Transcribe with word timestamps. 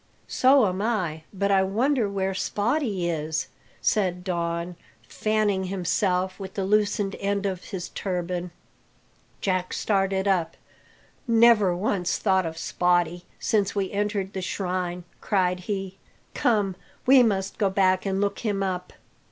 "So 0.27 0.65
am 0.65 0.81
I. 0.81 1.25
But 1.31 1.51
I 1.51 1.61
wonder 1.61 2.09
where 2.09 2.33
Spottie 2.33 3.07
is?" 3.07 3.49
said 3.83 4.23
Don, 4.23 4.75
fanning 5.07 5.65
himself 5.65 6.39
with 6.39 6.55
the 6.55 6.65
loosened 6.65 7.15
end 7.19 7.45
of 7.45 7.65
his 7.65 7.89
turban. 7.89 8.49
Jack 9.41 9.73
started 9.73 10.27
up. 10.27 10.57
"Never 11.27 11.75
once 11.75 12.17
thought 12.17 12.47
of 12.47 12.57
Spottie 12.57 13.25
since 13.39 13.75
we 13.75 13.91
entered 13.91 14.33
the 14.33 14.41
shrine," 14.41 15.03
cried 15.21 15.59
he. 15.69 15.99
"Come, 16.33 16.75
we 17.05 17.21
must 17.21 17.59
go 17.59 17.69
back 17.69 18.03
and 18.03 18.19
look 18.19 18.39
him 18.39 18.63
up." 18.63 18.93